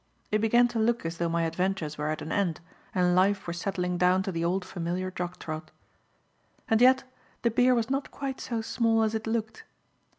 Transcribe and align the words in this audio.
It 0.31 0.41
began 0.41 0.67
to 0.69 0.79
look 0.79 1.05
as 1.05 1.19
though 1.19 1.29
my 1.29 1.43
adventures 1.43 1.95
were 1.95 2.07
at 2.09 2.23
an 2.23 2.31
end 2.31 2.59
and 2.95 3.13
life 3.15 3.45
were 3.45 3.53
settling 3.53 3.99
down 3.99 4.23
to 4.23 4.31
the 4.31 4.43
old 4.43 4.65
familiar 4.65 5.11
jog 5.11 5.37
trot. 5.37 5.69
And 6.67 6.81
yet 6.81 7.03
the 7.43 7.51
beer 7.51 7.75
was 7.75 7.91
not 7.91 8.09
quite 8.09 8.41
so 8.41 8.61
small 8.61 9.03
as 9.03 9.13
it 9.13 9.27
looked. 9.27 9.63